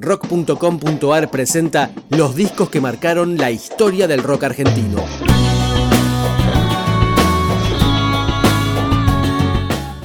Rock.com.ar 0.00 1.30
presenta 1.30 1.90
los 2.08 2.34
discos 2.34 2.70
que 2.70 2.80
marcaron 2.80 3.36
la 3.36 3.50
historia 3.50 4.08
del 4.08 4.22
rock 4.22 4.44
argentino. 4.44 5.04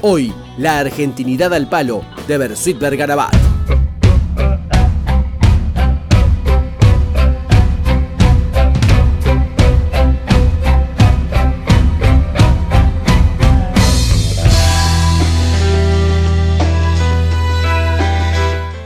Hoy, 0.02 0.34
La 0.58 0.80
Argentinidad 0.80 1.54
al 1.54 1.70
Palo, 1.70 2.04
de 2.28 2.38
Bersuit 2.38 2.78
Bergarabat. 2.78 3.34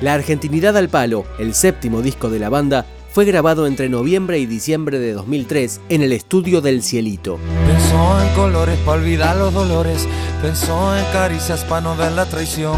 La 0.01 0.13
Argentinidad 0.13 0.77
al 0.77 0.87
Palo, 0.87 1.25
el 1.39 1.53
séptimo 1.53 2.01
disco 2.01 2.29
de 2.29 2.39
la 2.39 2.47
banda, 2.47 2.85
fue 3.11 3.25
grabado 3.25 3.67
entre 3.67 3.89
noviembre 3.89 4.39
y 4.39 4.45
diciembre 4.45 4.97
de 4.97 5.11
2003 5.11 5.81
en 5.89 6.03
el 6.03 6.13
estudio 6.13 6.61
del 6.61 6.83
Cielito. 6.83 7.37
Pensó 7.67 8.21
en 8.21 8.33
colores 8.33 8.77
para 8.85 9.01
olvidar 9.01 9.35
los 9.35 9.53
dolores, 9.53 10.07
pensó 10.41 10.95
en 10.95 11.03
caricias 11.11 11.65
para 11.65 11.81
no 11.81 11.97
ver 11.97 12.13
la 12.13 12.25
traición. 12.25 12.77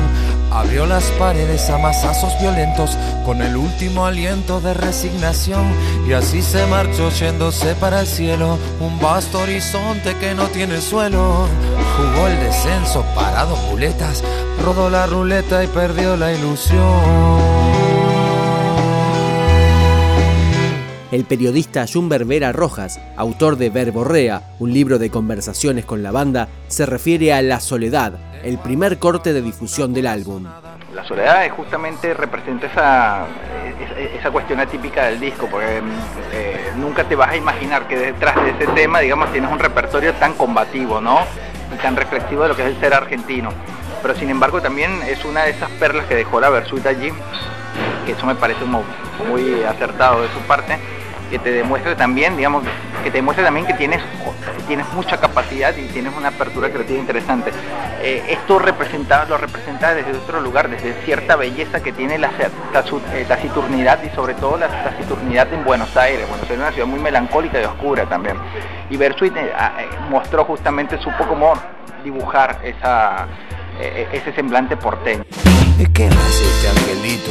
Abrió 0.51 0.85
las 0.85 1.05
paredes 1.11 1.69
a 1.69 1.77
masazos 1.77 2.33
violentos 2.41 2.97
con 3.25 3.41
el 3.41 3.55
último 3.55 4.05
aliento 4.05 4.59
de 4.59 4.73
resignación 4.73 5.63
y 6.05 6.11
así 6.11 6.41
se 6.41 6.65
marchó 6.65 7.09
yéndose 7.09 7.73
para 7.75 8.01
el 8.01 8.07
cielo, 8.07 8.57
un 8.81 8.99
vasto 8.99 9.39
horizonte 9.39 10.13
que 10.19 10.35
no 10.35 10.47
tiene 10.47 10.81
suelo. 10.81 11.47
Jugó 11.95 12.27
el 12.27 12.37
descenso, 12.41 13.05
parado 13.15 13.55
muletas, 13.69 14.25
rodó 14.61 14.89
la 14.89 15.07
ruleta 15.07 15.63
y 15.63 15.67
perdió 15.67 16.17
la 16.17 16.33
ilusión. 16.33 17.61
El 21.13 21.25
periodista 21.25 21.85
Jumber 21.91 22.23
Vera 22.23 22.51
Rojas, 22.53 22.99
autor 23.17 23.57
de 23.57 23.69
Verborrea, 23.69 24.43
un 24.59 24.73
libro 24.73 24.97
de 24.97 25.09
conversaciones 25.09 25.83
con 25.83 26.03
la 26.03 26.11
banda, 26.11 26.47
se 26.67 26.85
refiere 26.85 27.33
a 27.33 27.41
La 27.41 27.59
Soledad, 27.59 28.13
el 28.43 28.57
primer 28.57 28.99
corte 28.99 29.33
de 29.33 29.41
difusión 29.41 29.93
del 29.93 30.07
álbum. 30.07 30.45
La 30.93 31.03
soledad 31.05 31.49
justamente 31.49 32.13
representa 32.13 32.67
esa, 32.67 33.25
esa, 34.17 34.29
cuestión 34.31 34.59
atípica 34.59 35.05
del 35.05 35.19
disco, 35.19 35.47
porque 35.49 35.81
eh, 36.33 36.71
nunca 36.77 37.03
te 37.05 37.15
vas 37.15 37.31
a 37.31 37.37
imaginar 37.37 37.87
que 37.87 37.97
detrás 37.97 38.35
de 38.43 38.49
ese 38.51 38.67
tema, 38.73 38.99
digamos, 38.99 39.31
tienes 39.31 39.51
un 39.51 39.59
repertorio 39.59 40.13
tan 40.15 40.33
combativo, 40.33 40.99
¿no? 40.99 41.19
Y 41.73 41.77
tan 41.77 41.95
reflexivo 41.95 42.43
de 42.43 42.49
lo 42.49 42.55
que 42.55 42.63
es 42.63 42.69
el 42.69 42.79
ser 42.79 42.93
argentino. 42.93 43.51
Pero 44.01 44.15
sin 44.15 44.29
embargo 44.29 44.61
también 44.61 44.91
es 45.07 45.23
una 45.23 45.43
de 45.43 45.51
esas 45.51 45.69
perlas 45.71 46.05
que 46.07 46.15
dejó 46.15 46.41
la 46.41 46.49
Versuit 46.49 46.85
allí, 46.85 47.11
que 48.05 48.11
eso 48.11 48.25
me 48.25 48.35
parece 48.35 48.65
muy 48.65 49.63
acertado 49.63 50.23
de 50.23 50.27
su 50.29 50.39
parte, 50.39 50.77
que 51.29 51.39
te 51.39 51.51
demuestre 51.51 51.95
también, 51.95 52.35
digamos, 52.35 52.63
que 53.01 53.11
te 53.11 53.17
demuestre 53.17 53.43
también 53.43 53.65
que 53.65 53.73
tienes, 53.73 54.01
tienes 54.67 54.85
mucha 54.93 55.17
capacidad 55.17 55.75
y 55.75 55.87
tienes 55.87 56.13
una 56.15 56.29
apertura 56.29 56.69
creativa 56.69 56.99
interesante. 56.99 57.51
Eh, 58.01 58.23
esto 58.29 58.59
representa, 58.59 59.25
lo 59.25 59.37
representa 59.37 59.93
desde 59.93 60.11
otro 60.11 60.41
lugar, 60.41 60.69
desde 60.69 60.93
cierta 61.03 61.35
belleza 61.35 61.81
que 61.81 61.91
tiene 61.91 62.17
la 62.17 62.29
eh, 62.29 63.25
taciturnidad 63.27 64.01
y 64.03 64.09
sobre 64.15 64.33
todo 64.35 64.57
la 64.57 64.67
taciturnidad 64.83 65.51
en 65.53 65.63
Buenos 65.63 65.95
Aires. 65.97 66.27
Buenos 66.27 66.43
Aires 66.43 66.57
es 66.57 66.63
una 66.63 66.71
ciudad 66.71 66.87
muy 66.87 66.99
melancólica 66.99 67.61
y 67.61 67.65
oscura 67.65 68.05
también. 68.05 68.37
Y 68.89 68.97
Bersuit 68.97 69.35
eh, 69.35 69.51
mostró 70.09 70.45
justamente, 70.45 70.97
supo 70.97 71.27
cómo 71.27 71.53
dibujar 72.03 72.59
esa, 72.63 73.27
ese 74.11 74.33
semblante 74.33 74.75
porteño. 74.77 75.23
¿Qué 75.93 76.05
hace 76.07 76.43
este 76.43 76.69
angelito 76.69 77.30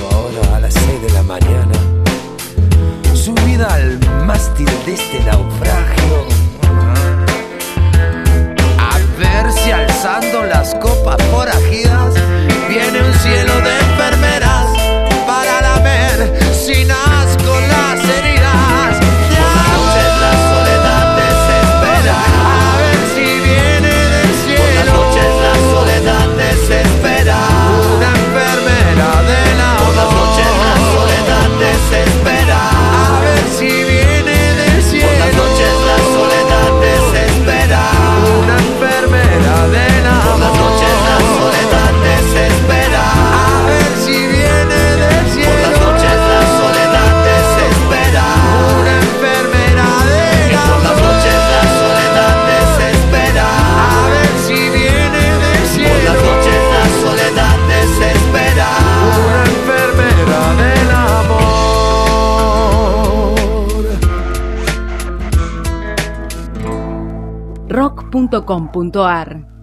rock.com.ar 67.70 69.59